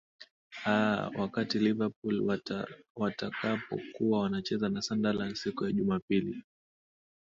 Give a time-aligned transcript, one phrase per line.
[0.65, 6.43] aa wakati liverpool wata watakapo kuwa wanacheza na sunderland siku ya jumapili